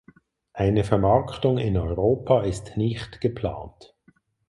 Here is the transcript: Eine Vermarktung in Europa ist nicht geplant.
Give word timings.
Eine 0.53 0.83
Vermarktung 0.83 1.59
in 1.59 1.77
Europa 1.77 2.41
ist 2.41 2.75
nicht 2.75 3.21
geplant. 3.21 3.93